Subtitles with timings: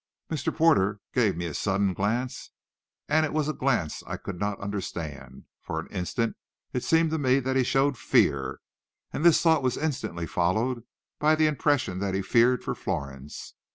[0.31, 0.51] Mr.
[0.51, 2.49] Porter gave me a sudden glance,
[3.07, 5.45] and it was a glance I could not understand.
[5.61, 6.37] For an instant
[6.73, 8.61] it seemed to me that he showed fear,
[9.13, 10.85] and this thought was instantly followed
[11.19, 13.53] by the impression that he feared for Florence.